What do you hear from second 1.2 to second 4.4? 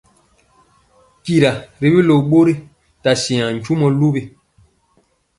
Tyira tibi ló bori ta siaŋ tyumɔ luwi.